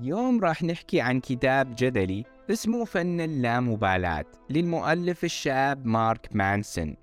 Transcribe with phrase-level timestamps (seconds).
[0.00, 6.96] اليوم راح نحكي عن كتاب جدلي اسمه فن اللامبالاة للمؤلف الشاب مارك مانسون.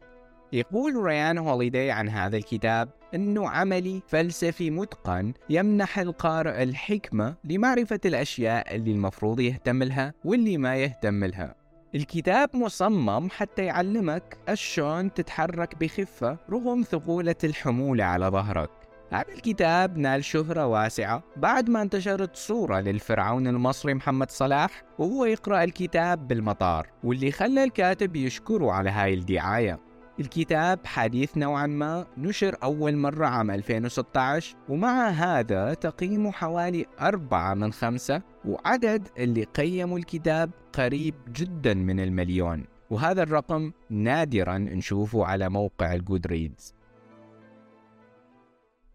[0.54, 8.76] يقول ريان هوليداي عن هذا الكتاب أنه عملي فلسفي متقن يمنح القارئ الحكمة لمعرفة الأشياء
[8.76, 11.56] اللي المفروض يهتم لها واللي ما يهتم لها.
[11.96, 18.87] الكتاب مصمم حتى يعلمك شلون تتحرك بخفة رغم ثقل الحمولة على ظهرك.
[19.12, 25.64] هذا الكتاب نال شهرة واسعة بعد ما انتشرت صورة للفرعون المصري محمد صلاح وهو يقرأ
[25.64, 29.80] الكتاب بالمطار واللي خلى الكاتب يشكره على هاي الدعاية.
[30.20, 37.74] الكتاب حديث نوعا ما نشر أول مرة عام 2016 ومع هذا تقييمه حوالي أربعة من
[37.74, 42.66] خمسة وعدد اللي قيموا الكتاب قريب جدا من المليون.
[42.90, 46.77] وهذا الرقم نادرا نشوفه على موقع Goodreads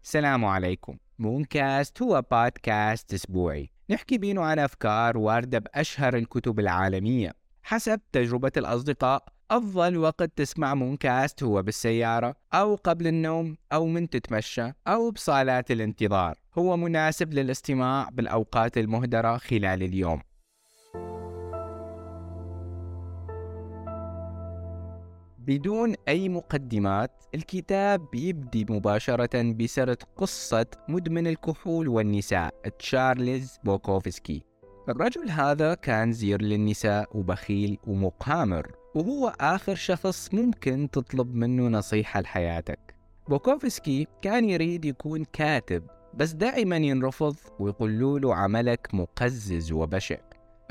[0.03, 0.97] السلام عليكم.
[1.19, 3.69] مونكاست هو بودكاست أسبوعي.
[3.89, 7.33] نحكي بيه عن أفكار واردة بأشهر الكتب العالمية.
[7.63, 14.71] حسب تجربة الأصدقاء أفضل وقت تسمع مونكاست هو بالسيارة أو قبل النوم أو من تتمشى
[14.87, 16.35] أو بصالات الانتظار.
[16.57, 20.21] هو مناسب للاستماع بالأوقات المهدرة خلال اليوم.
[25.47, 34.43] بدون أي مقدمات الكتاب بيبدي مباشرة بسرد قصة مدمن الكحول والنساء تشارلز بوكوفسكي.
[34.89, 42.95] الرجل هذا كان زير للنساء وبخيل ومقامر وهو آخر شخص ممكن تطلب منه نصيحة لحياتك.
[43.29, 50.17] بوكوفسكي كان يريد يكون كاتب بس دائما ينرفض ويقولوا له عملك مقزز وبشع.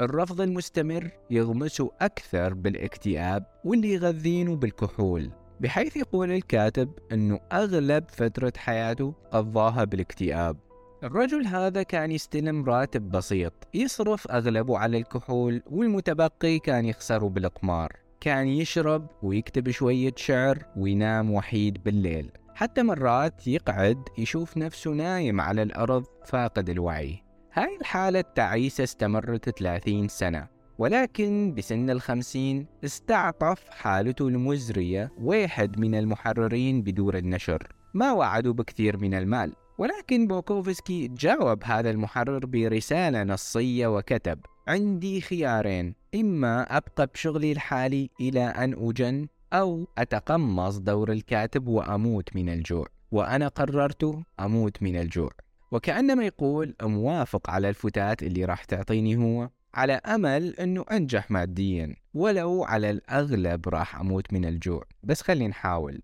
[0.00, 9.14] الرفض المستمر يغمسه أكثر بالاكتئاب واللي يغذيه بالكحول بحيث يقول الكاتب أنه أغلب فترة حياته
[9.30, 10.56] قضاها بالاكتئاب.
[11.04, 17.96] الرجل هذا كان يستلم راتب بسيط يصرف أغلبه على الكحول والمتبقي كان يخسره بالقمار.
[18.20, 25.62] كان يشرب ويكتب شوية شعر وينام وحيد بالليل حتى مرات يقعد يشوف نفسه نايم على
[25.62, 27.22] الأرض فاقد الوعي.
[27.54, 30.48] هاي الحالة التعيسة استمرت 30 سنة
[30.78, 37.72] ولكن بسن الخمسين استعطف حالته المزرية واحد من المحررين بدور النشر.
[37.94, 44.38] ما وعدوا بكثير من المال ولكن بوكوفسكي جاوب هذا المحرر برسالة نصية وكتب
[44.68, 52.48] عندي خيارين إما أبقى بشغلي الحالي إلى أن أجن أو أتقمص دور الكاتب وأموت من
[52.48, 55.30] الجوع وأنا قررت أموت من الجوع.
[55.72, 62.64] وكأنما يقول موافق على الفتات اللي راح تعطيني هو على أمل أنه أنجح ماديا ولو
[62.64, 64.84] على الأغلب راح أموت من الجوع.
[65.02, 66.02] بس خلي نحاول.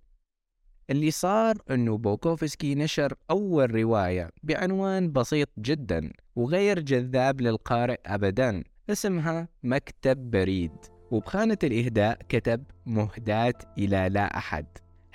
[0.91, 9.49] اللي صار أنه بوكوفسكي نشر أول رواية بعنوان بسيط جدا وغير جذاب للقارئ أبدا اسمها
[9.63, 10.73] مكتب بريد.
[11.11, 14.67] وبخانة الإهداء كتب مهداة إلى لا أحد.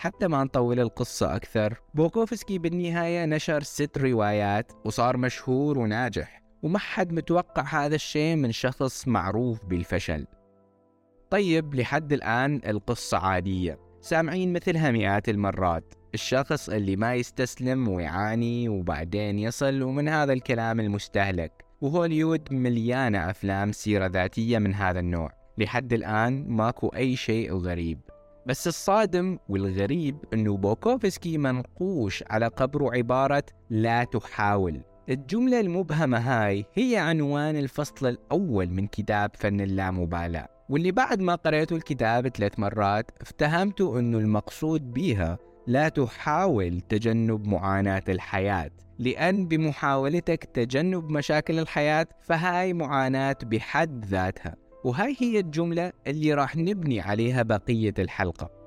[0.04, 1.82] حتى ما نطول القصة أكثر.
[1.94, 9.08] بوكوفسكي بالنهاية نشر ست روايات وصار مشهور وناجح وما حد متوقع هذا الشيء من شخص
[9.08, 10.26] معروف بالفشل.
[11.30, 13.80] طيب لحد الآن القصة عادية.
[14.02, 15.94] سامعين مثلها مئات المرات.
[16.14, 21.66] الشخص اللي ما يستسلم ويعاني وبعدين يصل ومن هذا الكلام المستهلك.
[21.82, 25.32] وهوليود مليانة أفلام سيرة ذاتية من هذا النوع.
[25.58, 28.00] لحد الآن ماكو أي شيء غريب.
[28.46, 34.82] بس الصادم والغريب أنه بوكوفسكي منقوش على قبره عبارة لا تحاول.
[35.10, 41.72] الجملة المبهمة هاي هي عنوان الفصل الأول من كتاب فن اللامبالاة واللي بعد ما قرأت
[41.72, 45.38] الكتاب ثلاث مرات افتهمت أنه المقصود بيها
[45.68, 54.56] لا تحاول تجنب معاناة الحياة لأن بمحاولتك تجنب مشاكل الحياة فهاي معاناة بحد ذاتها.
[54.84, 58.64] وهاي هي الجملة اللي راح نبني عليها بقية الحلقة.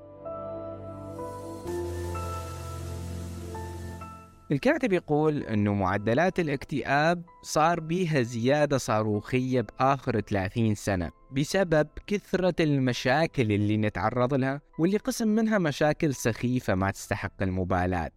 [4.51, 13.51] الكاتب يقول أنه معدلات الاكتئاب صار بيها زيادة صاروخية بآخر 30 سنة بسبب كثرة المشاكل
[13.51, 18.11] اللي نتعرض لها واللي قسم منها مشاكل سخيفة ما تستحق المبالاة.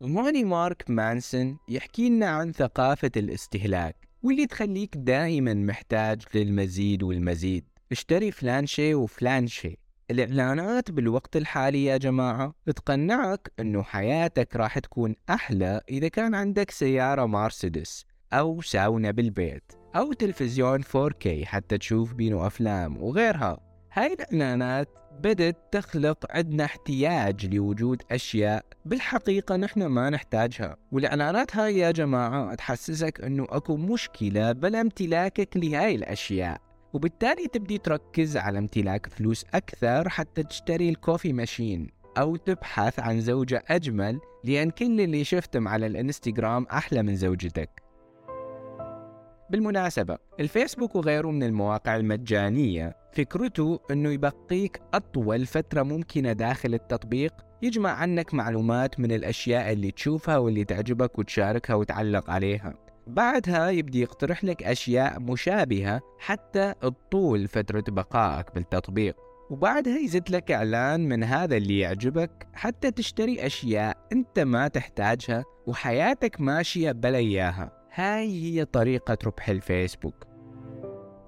[0.00, 3.96] موني مارك مانسون يحكي لنا عن ثقافة الاستهلاك.
[4.22, 7.64] واللي تخليك دائما محتاج للمزيد والمزيد.
[7.92, 9.46] اشتري فلان شيء وفلان
[10.10, 17.26] الإعلانات بالوقت الحالي يا جماعة تقنعك أنه حياتك راح تكون أحلى إذا كان عندك سيارة
[17.26, 23.58] مرسيدس أو ساونا بالبيت أو تلفزيون 4K حتى تشوف بينه أفلام وغيرها.
[23.92, 24.88] هاي الإعلانات
[25.20, 28.64] بدت تخلق عندنا احتياج لوجود أشياء.
[28.84, 30.76] بالحقيقة نحن ما نحتاجها.
[30.92, 36.60] والإعلانات هاي يا جماعة تحسسك أنه أكو مشكلة بلا امتلاكك لهاي الأشياء.
[36.92, 41.86] وبالتالي تبدي تركز على امتلاك فلوس أكثر حتى تشتري الكوفي ماشين.
[42.18, 47.85] أو تبحث عن زوجة أجمل لأن كل اللي شفتم على الإنستغرام أحلى من زوجتك.
[49.50, 52.96] بالمناسبة الفيسبوك وغيره من المواقع المجانية.
[53.12, 60.38] فكرته أنه يبقيك أطول فترة ممكنة داخل التطبيق يجمع عنك معلومات من الأشياء اللي تشوفها
[60.38, 62.74] واللي تعجبك وتشاركها وتعلق عليها.
[63.06, 69.16] بعدها يبدي يقترح لك أشياء مشابهة حتى تطول فترة بقائك بالتطبيق.
[69.50, 76.40] وبعدها يزيد لك إعلان من هذا اللي يعجبك حتى تشتري أشياء أنت ما تحتاجها وحياتك
[76.40, 77.75] ماشية بلا إياها.
[77.98, 80.26] هاي هي طريقة ربح الفيسبوك.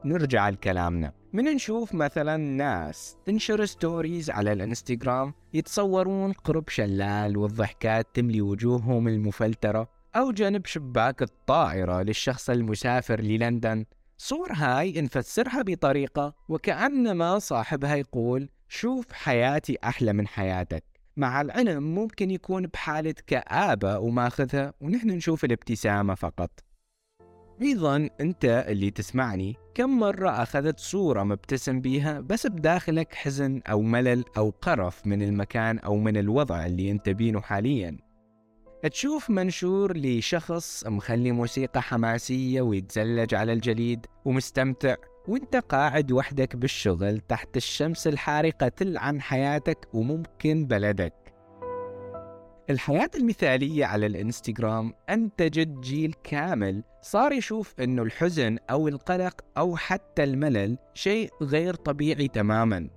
[0.05, 1.12] نرجع لكلامنا.
[1.32, 9.88] من نشوف مثلا ناس تنشر ستوريز على الانستغرام يتصورون قرب شلال والضحكات تملي وجوههم المفلترة
[10.17, 13.85] أو جنب شباك الطائرة للشخص المسافر للندن.
[14.19, 20.98] صور هاي نفسرها بطريقة وكأنما صاحبها يقول شوف حياتي أحلى من حياتك.
[21.19, 26.50] مع العلم ممكن يكون بحالة كآبة وماخذها ونحن نشوف الابتسامة فقط.
[27.62, 34.25] أيضا أنت اللي تسمعني كم مرة أخذت صورة مبتسم بيها بس بداخلك حزن أو ملل
[34.37, 37.97] أو قرف من المكان أو من الوضع اللي أنت بينه حاليا.
[38.91, 44.94] تشوف منشور لشخص مخلي موسيقى حماسية ويتزلج على الجليد ومستمتع.
[45.29, 51.15] وانت قاعد وحدك بالشغل تحت الشمس الحارقة تلعن حياتك وممكن بلدك.
[52.71, 60.25] الحياة المثالية على الانستغرام أنتجت جيل كامل صار يشوف أنه الحزن أو القلق أو حتى
[60.25, 62.91] الملل شيء غير طبيعي تماما.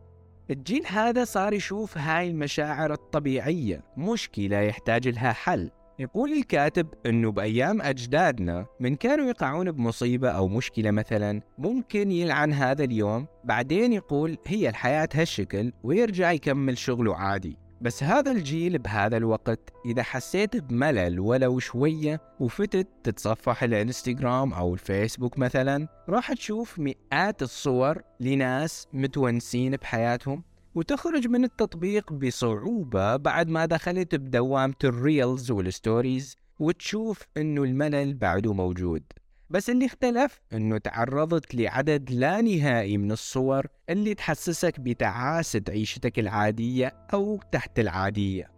[0.51, 5.72] الجيل هذا صار يشوف هاي المشاعر الطبيعية مشكلة يحتاج لها حل.
[6.01, 12.83] يقول الكاتب إنه بأيام أجدادنا من كانوا يقعون بمصيبة أو مشكلة مثلا ممكن يلعن هذا
[12.83, 17.57] اليوم بعدين يقول هي الحياة هالشكل ويرجع يكمل شغله عادي.
[17.81, 25.38] بس هذا الجيل بهذا الوقت إذا حسيت بملل ولو شوية وفتت تتصفح الإنستغرام أو الفيسبوك
[25.38, 30.44] مثلا راح تشوف مئات الصور لناس متونسين بحياتهم.
[30.75, 38.13] وتخرج من التطبيق بصعوبة بعد ما دخلت بدوامة ال reels وال stories وتشوف إنه الملل
[38.13, 39.03] بعده موجود.
[39.50, 46.94] بس اللي اختلف إنه تعرضت لعدد لا نهائي من الصور اللي تحسسك بتعاسة عيشتك العادية
[47.13, 48.51] أو تحت العادية.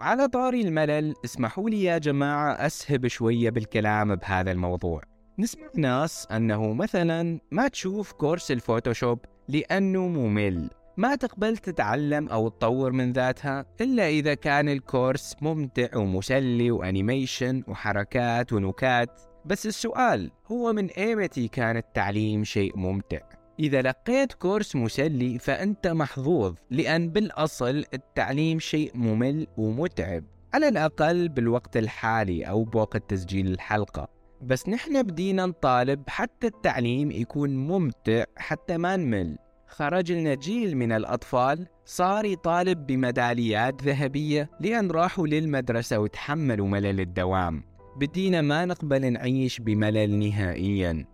[0.00, 5.02] على طاري الملل اسمحوا لي يا جماعة أسهب شوية بالكلام بهذا الموضوع.
[5.38, 9.18] نسمع ناس إنه مثلا ما تشوف course ال Photoshop
[9.48, 10.70] لأنه ممل.
[10.96, 16.79] ما تقبل تتعلم أو تطور من ذاتها إلا إذا كان ال course ممتع ومسلي و
[16.79, 19.20] animation وحركات ونكات.
[19.44, 23.18] بس السؤال هو من ايمتي كان التعليم شيء ممتع؟
[23.60, 30.24] إذا لقيت كورس مسلي فأنت محظوظ لأن بالأصل التعليم شيء ممل ومتعب
[30.54, 34.08] على الأقل بالوقت الحالي أو بوقت تسجيل الحلقة.
[34.42, 39.38] بس نحن بدينا نطالب حتى التعليم يكون ممتع حتى ما نمل.
[39.76, 47.64] خرج لنا جيل من الأطفال صار يطالب بميداليات ذهبية لأن راحوا للمدرسة وتحملوا ملل الدوام.
[47.96, 51.06] بدينا ما نقبل نعيش بملل نهائيا.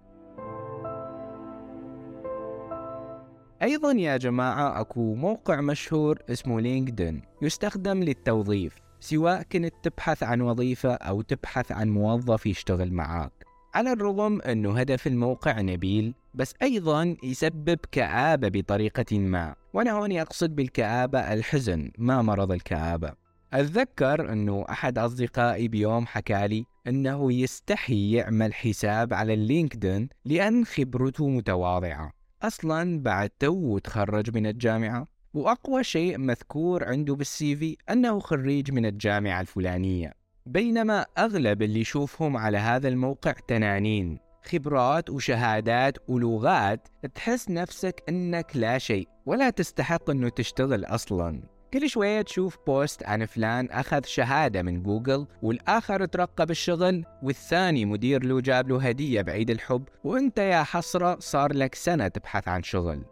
[3.62, 10.94] أيضا يا جماعة أكو موقع مشهور اسمه لينكدين يستخدم للتوظيف سواء كنت تبحث عن وظيفة
[10.94, 13.32] أو تبحث عن موظف يشتغل معاك.
[13.74, 19.54] على الرغم أنه هدف الموقع نبيل بس أيضا يسبب كآبة بطريقة ما.
[19.72, 23.12] وأنا هون أقصد بالكآبة الحزن ما مرض الكآبة.
[23.52, 32.12] أتذكر أنه أحد أصدقائي بيوم حكالي أنه يستحي يعمل حساب على اللينكدين لأن خبرته متواضعة.
[32.42, 38.86] أصلا بعد تو تخرج من الجامعة وأقوى شيء مذكور عنده بال CV أنه خريج من
[38.86, 40.14] الجامعة الفلانية.
[40.46, 44.29] بينما أغلب اللي يشوفهم على هذا الموقع تنانين.
[44.42, 51.42] خبرات وشهادات ولغات تحس نفسك إنك لا شيء ولا تستحق إنه تشتغل أصلا.
[51.74, 58.24] كل شوية تشوف post عن فلان أخذ شهادة من جوجل والآخر ترقى بالشغل والثاني مدير
[58.24, 63.04] له جاب له هدية بعيد الحب وإنت يا حسرة صار لك سنة تبحث عن شغل.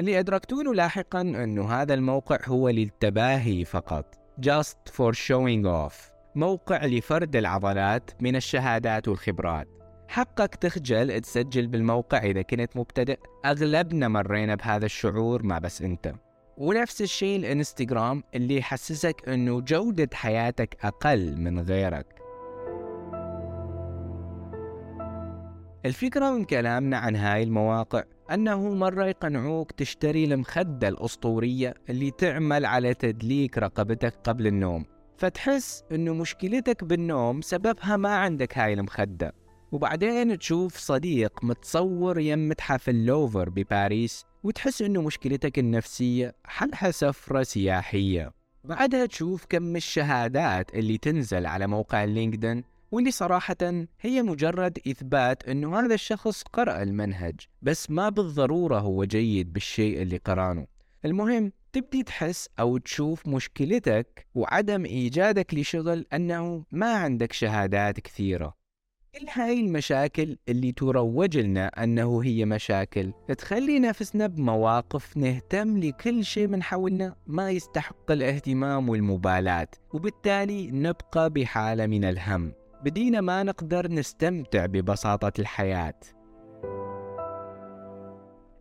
[0.00, 6.12] اللي أدركتونه لاحقا أنه هذا الموقع هو للتباهي فقط just for showing off.
[6.34, 9.81] موقع لفرد العضلات من الشهادات والخبرات.
[10.12, 13.18] حقك تخجل تسجل بالموقع إذا كنت مبتدئ.
[13.44, 16.14] أغلبنا مرينا بهذا الشعور ما بس أنت.
[16.56, 22.06] ونفس الشيء الإنستغرام اللي يحسسك أنه جودة حياتك أقل من غيرك.
[25.86, 32.94] الفكرة من كلامنا عن هاي المواقع أنه مرة يقنعوك تشتري المخدة الأسطورية اللي تعمل على
[32.94, 34.84] تدليك رقبتك قبل النوم.
[35.16, 39.41] فتحس أنه مشكلتك بالنوم سببها ما عندك هاي المخدة.
[39.72, 48.32] وبعدين تشوف صديق متصور يم متحف اللوفر بباريس وتحس أنه مشكلتك النفسية حلها سفرة سياحية.
[48.64, 55.80] بعدها تشوف كم الشهادات اللي تنزل على موقع لينكدين واللي صراحة هي مجرد إثبات أنه
[55.80, 60.66] هذا الشخص قرأ المنهج بس ما بالضرورة هو جيد بالشيء اللي قرأنه.
[61.04, 68.61] المهم تبدي تحس أو تشوف مشكلتك وعدم إيجادك لشغل أنه ما عندك شهادات كثيرة.
[69.18, 73.12] كل هاي المشاكل اللي تروج لنا أنه هي مشاكل.
[73.38, 81.86] تخلي نفسنا بمواقف نهتم لكل شيء من حولنا ما يستحق الاهتمام والمبالاة وبالتالي نبقى بحالة
[81.86, 82.52] من الهم.
[82.84, 86.00] بدينا ما نقدر نستمتع ببساطة الحياة.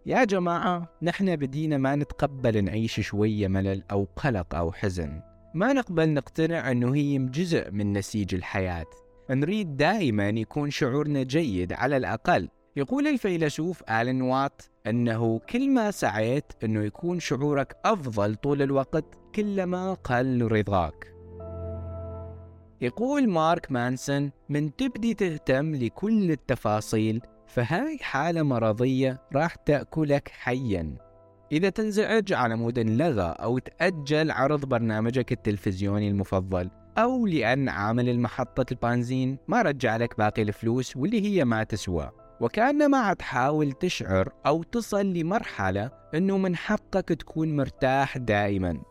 [0.05, 5.21] يا جماعة نحن بدينا ما نتقبل نعيش شوية ملل أو قلق أو حزن.
[5.53, 8.85] ما نقبل نقتنع أنه هي جزء من نسيج الحياة.
[9.35, 12.49] نريد دائما يكون شعورنا جيد على الأقل.
[12.75, 19.93] يقول الفيلسوف آلن وات أنه كل ما سعيت أنه يكون شعورك أفضل طول الوقت كلما
[19.93, 21.15] قل رضاك.
[22.81, 30.95] يقول مارك مانسون من تبدي تهتم لكل التفاصيل فهاي حالة مرضية راح تأكلك حيا.
[31.51, 38.65] إذا تنزعج على مود لغى أو تأجل عرض برنامجك التلفزيوني المفضل أو لأن عامل المحطة
[38.71, 42.11] البنزين ما رجع لك باقي الفلوس واللي هي ما تسوى.
[42.41, 48.81] وكأنما تحاول تشعر أو تصل لمرحلة أنه من حقك تكون مرتاح دائما.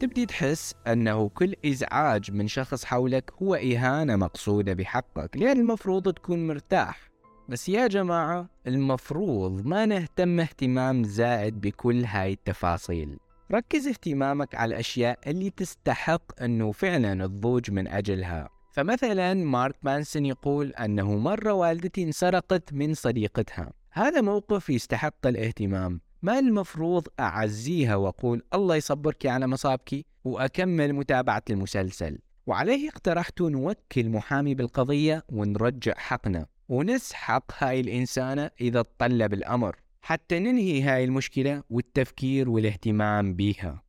[0.00, 6.46] تبدي تحس أنه كل إزعاج من شخص حولك هو إهانة مقصودة بحقك لأن المفروض تكون
[6.46, 7.10] مرتاح.
[7.48, 13.18] بس يا جماعة المفروض ما نهتم اهتمام زائد بكل هاي التفاصيل.
[13.52, 18.48] ركز اهتمامك على الأشياء اللي تستحق أنه فعلا تضوج من أجلها.
[18.72, 23.72] فمثلا مارك مانسون يقول أنه مرة والدتي انسرقت من صديقتها.
[23.92, 26.00] هذا موقف يستحق الاهتمام.
[26.22, 34.54] ما المفروض أعزيها وأقول الله يصبرك على مصابك وأكمل متابعة المسلسل وعليه اقترحت نوكل محامي
[34.54, 36.46] بالقضية ونرجع حقنا.
[36.68, 39.76] ونسحق هاي الإنسانة إذا تطلب الأمر.
[40.02, 43.82] حتى ننهي هاي المشكلة والتفكير والاهتمام بيها.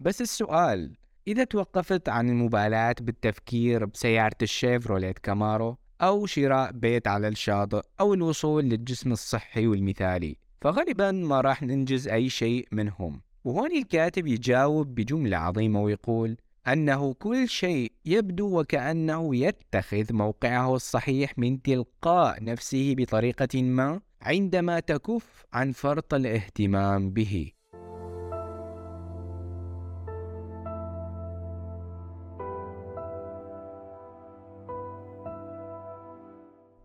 [0.00, 0.96] بس السؤال
[1.28, 8.64] إذا توقفت عن المبالاة بالتفكير بسيارة الشيفروليت كامارو أو شراء بيت على الشاطئ أو الوصول
[8.64, 13.20] للجسم الصحي والمثالي فغالبا ما راح ننجز أي شيء منهم.
[13.44, 16.36] وهون الكاتب يجاوب بجملة عظيمة ويقول
[16.68, 24.00] أنه كل شيء يبدو وكأنه يتخذ موقعه الصحيح من تلقاء نفسه بطريقة ما.
[24.22, 27.52] عندما تكف عن فرط الاهتمام به.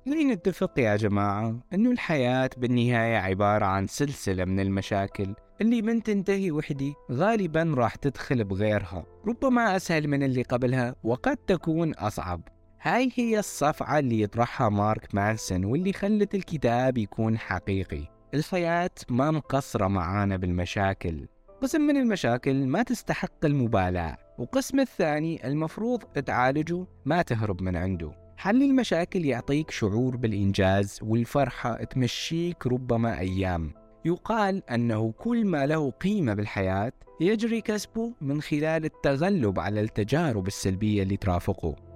[0.06, 6.52] خلينا نتفق يا جماعة أنه الحياة بالنهاية عبارة عن سلسلة من المشاكل اللي من تنتهي
[6.52, 9.06] وحدي غالبا راح تدخل بغيرها.
[9.28, 12.53] ربما أسهل من اللي قبلها وقد تكون أصعب.
[12.86, 18.08] هاي هي الصفعة اللي يطرحها مارك مانسون واللي خلت الكتاب يكون حقيقي.
[18.34, 21.28] الحياة ما مقصرة معانا بالمشاكل
[21.62, 28.12] قسم من المشاكل ما تستحق المبالاة وقسم الثاني المفروض تعالجه ما تهرب من عنده.
[28.38, 33.74] حل المشاكل يعطيك شعور بالإنجاز والفرحة تمشيك ربما أيام.
[34.06, 41.04] يقال أنه كل ما له قيمة بالحياة يجري كسبه من خلال التغلب على التجارب السلبية
[41.04, 41.93] اللي ترافقه.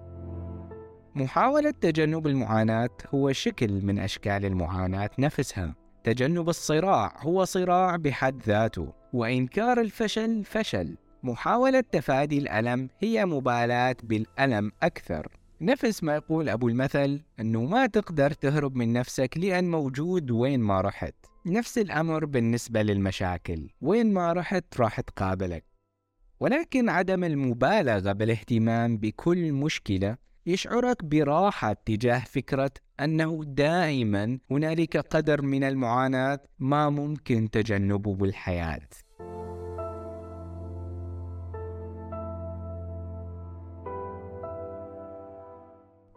[1.17, 5.75] محاولة تجنب المعاناة هو شكل من أشكال المعاناة نفسها.
[6.03, 10.97] تجنب الصراع هو صراع بحد ذاته وإنكار الفشل فشل.
[11.23, 15.27] محاولة تفادي الألم هي مبالاة بالألم أكثر.
[15.61, 20.81] نفس ما يقول أبو المثل أنه ما تقدر تهرب من نفسك لأن موجود وين ما
[20.81, 21.15] رحت.
[21.45, 25.65] نفس الأمر بالنسبة للمشاكل وين ما رحت راح تقابلك.
[26.39, 30.17] ولكن عدم المبالغة بالاهتمام بكل مشكلة
[30.47, 38.87] يشعرك براحة تجاه فكرة أنه دائما هنالك قدر من المعاناة ما ممكن تجنبه بالحياة.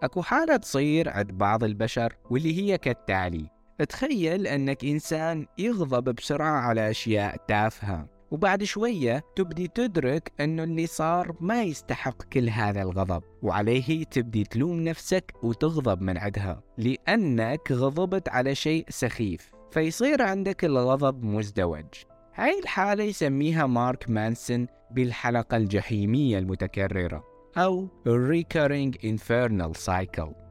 [0.03, 3.51] أكو حالة تصير عند بعض البشر واللي هي كالتالي
[3.89, 8.20] تخيل أنك إنسان يغضب بسرعة على أشياء تافهة.
[8.31, 14.81] وبعد شوية تبدي تدرك أنه اللي صار ما يستحق كل هذا الغضب وعليه تبدي تلوم
[14.81, 21.85] نفسك وتغضب من عدها لأنك غضبت على شيء سخيف فيصير عندك الغضب مزدوج.
[22.35, 27.25] هاي الحالة يسميها مارك مانسون بالحلقة الجحيمية المتكررة
[27.57, 30.50] أو Recurring Infernal Cycle.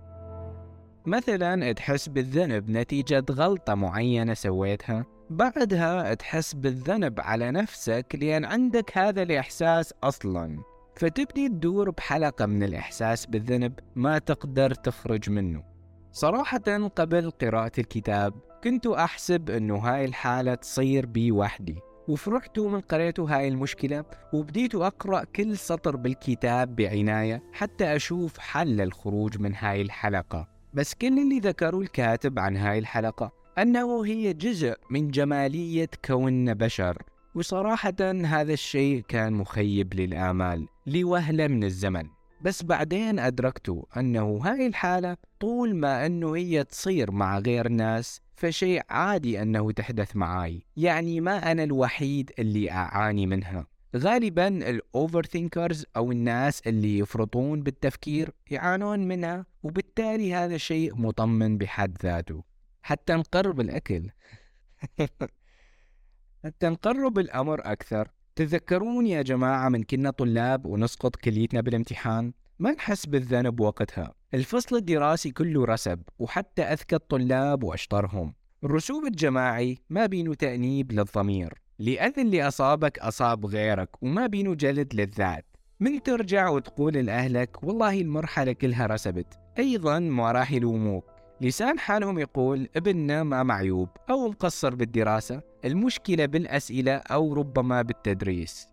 [1.09, 9.21] مثلا تحس بالذنب نتيجة غلطة معينة سويتها بعدها تحس بالذنب على نفسك لأن عندك هذا
[9.21, 10.59] الإحساس أصلا.
[10.95, 15.63] فتبدي تدور بحلقة من الإحساس بالذنب ما تقدر تخرج منه.
[16.11, 23.19] صراحة قبل قراءة الكتاب كنت أحسب أنه هاي الحالة تصير بي وحدي وفرحت من قريت
[23.19, 30.58] هاي المشكلة وبديت أقرأ كل سطر بالكتاب بعناية حتى أشوف حل الخروج من هاي الحلقة.
[30.73, 37.03] بس كل اللي ذكروا الكاتب عن هاي الحلقة أنه هي جزء من جمالية كوننا بشر.
[37.35, 37.95] وصراحة
[38.25, 42.03] هذا الشيء كان مخيب للآمال لوهلة من الزمن.
[42.41, 48.81] بس بعدين أدركت أنه هاي الحالة طول ما أنه هي تصير مع غير ناس فشيء
[48.89, 50.63] عادي أنه تحدث معاي.
[50.77, 53.65] يعني ما أنا الوحيد اللي أعاني منها.
[53.95, 61.97] غالبا ال overthinkers أو الناس اللي يفرطون بالتفكير يعانون منها وبالتالي هذا شيء مطمن بحد
[62.03, 62.43] ذاته.
[62.81, 64.09] حتى نقرب الأكل.
[66.43, 68.07] حتى نقرب الأمر أكثر.
[68.35, 74.13] تذكرون يا جماعة من كنا طلاب ونسقط كليتنا بالامتحان؟ ما نحس بالذنب وقتها.
[74.33, 78.33] الفصل الدراسي كله رسب وحتى أذكى الطلاب وأشطرهم.
[78.63, 81.68] الرسوب الجماعي ما بينه تأنيب للضمير.
[81.79, 85.45] لأن اللي أصابك أصاب غيرك وما بينه جلد للذات.
[85.79, 91.05] من ترجع وتقول لأهلك والله المرحلة كلها رسبت أيضا ما راح يلوموك.
[91.41, 98.67] لسان حالهم يقول ابننا ما معيوب أو مقصر بالدراسة المشكلة بالأسئلة أو ربما بالتدريس.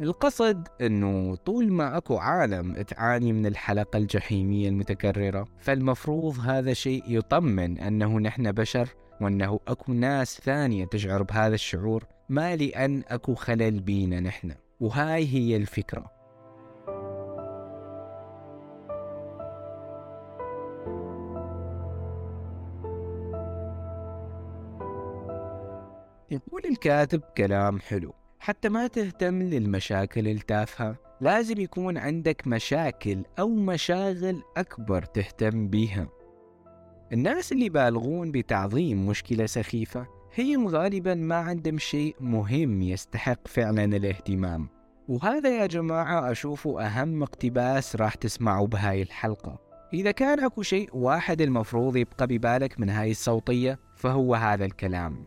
[0.00, 7.78] القصد إنه طول ما أكو عالم تعاني من الحلقة الجحيمية المتكررة فالمفروض هذا شيء يطمن
[7.78, 8.88] أنه نحن بشر
[9.20, 14.54] وأنه أكو ناس ثانية تشعر بهذا الشعور ما لأن أكو خلل بينا نحن.
[14.80, 16.10] وهاي هي الفكرة.
[26.30, 28.14] يقول الكاتب كلام حلو.
[28.40, 36.08] حتى ما تهتم للمشاكل التافهة لازم يكون عندك مشاكل أو مشاغل أكبر تهتم بيها.
[37.12, 44.68] الناس اللي بالغون بتعظيم مشكلة سخيفة هي غالبا ما عندهم شيء مهم يستحق فعلا الاهتمام.
[45.08, 49.58] وهذا يا جماعة أشوفه أهم اقتباس راح تسمعوا بهاي الحلقة.
[49.94, 55.26] إذا كان أكو شيء واحد المفروض يبقى ببالك من هاي الصوتية فهو هذا الكلام.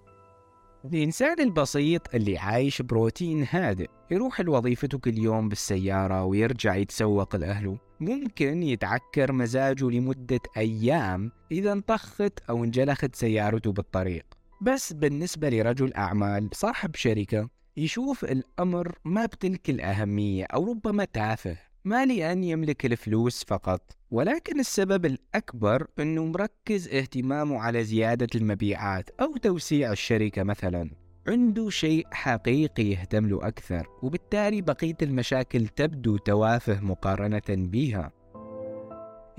[0.86, 7.78] الإنسان البسيط اللي عايش بروتين هادئ يروح لوظيفته كل يوم بالسيارة ويرجع يتسوق لأهله.
[8.00, 14.35] ممكن يتعكر مزاجه لمدة أيام إذا انطخت أو انجلخت سيارته بالطريق.
[14.62, 22.06] بس بالنسبة لرجل أعمال صاحب شركة يشوف الأمر ما بتلك الأهمية أو ربما تافه ما
[22.06, 23.98] لأن يملك الفلوس فقط.
[24.12, 30.91] ولكن السبب الأكبر أنه مركز اهتمامه على زيادة المبيعات أو توسيع الشركة مثلا.
[31.28, 38.12] عنده شيء حقيقي يهتم له أكثر وبالتالي بقية المشاكل تبدو توافه مقارنة بها.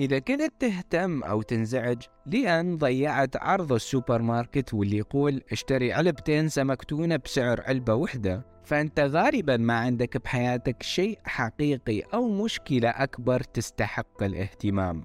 [0.00, 6.84] إذا كنت تهتم أو تنزعج لأن ضيعت عرض السوبر ماركت واللي يقول اشتري علبتين سمك
[6.84, 14.22] تونة بسعر علبة وحدة فأنت غالبا ما عندك بحياتك شيء حقيقي أو مشكلة أكبر تستحق
[14.22, 15.04] الاهتمام.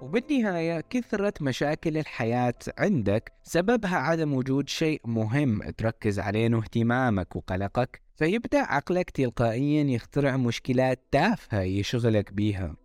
[0.00, 8.58] وبالنهاية كثرة مشاكل الحياة عندك سببها عدم وجود شيء مهم تركز عليه اهتمامك وقلقك فيبدأ
[8.58, 12.81] عقلك تلقائيا يخترع مشكلات تافهة يشغلك بيها.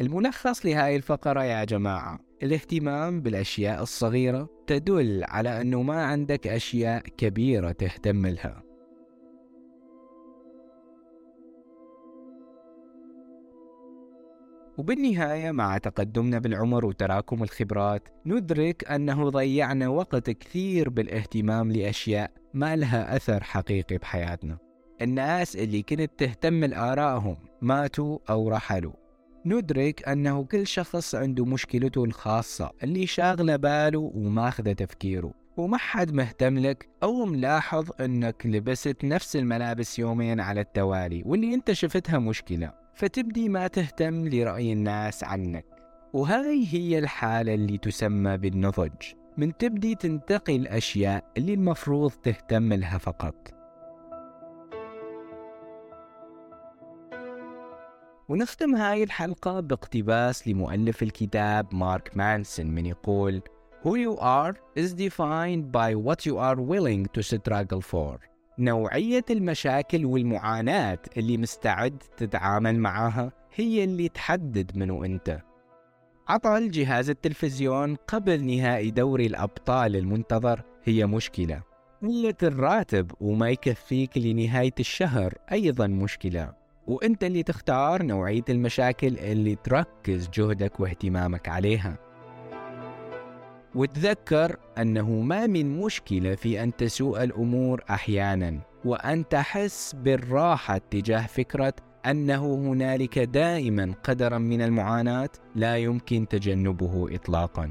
[0.00, 2.18] الملخص لهاي الفقرة يا جماعة.
[2.42, 8.62] الاهتمام بالأشياء الصغيرة تدل على أنه ما عندك أشياء كبيرة تهتم لها.
[14.78, 23.16] وبالنهاية مع تقدمنا بالعمر وتراكم الخبرات ندرك أنه ضيعنا وقت كثير بالاهتمام لأشياء ما لها
[23.16, 24.58] أثر حقيقي بحياتنا.
[25.02, 29.05] الناس اللي كنت تهتم لآرائهم ماتوا أو رحلوا.
[29.46, 35.32] ندرك أنه كل شخص عنده مشكلته الخاصة اللي شاغلة باله وماخذة تفكيره.
[35.56, 41.72] وما حد مهتم لك أو ملاحظ أنك لبست نفس الملابس يومين على التوالي واللي أنت
[41.72, 45.64] شفتها مشكلة فتبدي ما تهتم لرأي الناس عنك.
[46.12, 49.02] وهذه هي الحالة اللي تسمى بالنضج.
[49.36, 53.55] من تبدي تنتقي الأشياء اللي المفروض تهتم لها فقط.
[58.28, 63.42] ونختم هاي الحلقة باقتباس لمؤلف الكتاب مارك مانسون من يقول
[63.84, 68.18] Who you are is defined by what you are willing to struggle for.
[68.58, 75.40] نوعية المشاكل والمعاناة اللي مستعد تتعامل معها هي اللي تحدد منو أنت.
[76.28, 80.62] عطل جهاز التلفزيون قبل نهائي دوري الأبطال المنتظر.
[80.84, 81.62] هي مشكلة.
[82.02, 86.65] قلة الراتب وما يكفيك لنهاية الشهر أيضا مشكلة.
[86.86, 91.98] وانت اللي تختار نوعية المشاكل اللي تركز جهدك واهتمامك عليها.
[93.74, 101.74] وتذكر أنه ما من مشكلة في أن تسوء الأمور أحيانا وأن تحس بالراحة تجاه فكرة
[102.06, 107.70] أنه هنالك دائما قدرا من المعاناة لا يمكن تجنبه إطلاقا.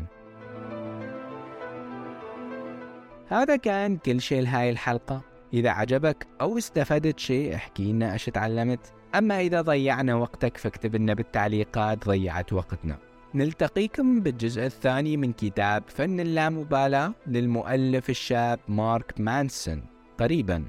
[3.28, 5.22] هذا كان كل شيء لهاي الحلقة.
[5.54, 11.14] إذا عجبك أو استفدت شيء احكي لنا إيش تعلمت أما إذا ضيعنا وقتك فاكتب لنا
[11.14, 12.98] بالتعليقات ضيعت وقتنا.
[13.36, 19.84] نلتقيكم بالجزء الثاني من كتاب فن اللامبالاة للمؤلف الشاب مارك مانسون.
[20.18, 20.64] قريباً.